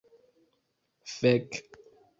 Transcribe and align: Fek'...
Fek'... 1.15 1.53